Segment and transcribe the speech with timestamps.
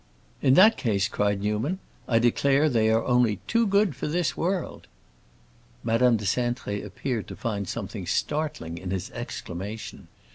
[0.41, 4.87] "In that case," cried Newman, "I declare they are only too good for this world!"
[5.83, 10.07] Madame de Cintré appeared to find something startling in his exclamation.